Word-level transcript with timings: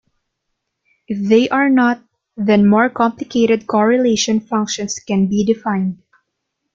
If 1.07 1.29
they 1.29 1.47
are 1.49 1.69
not, 1.69 2.01
then 2.35 2.65
more 2.65 2.89
complicated 2.89 3.67
correlation 3.67 4.39
functions 4.39 4.97
can 4.97 5.27
be 5.27 5.45
defined. 5.45 6.01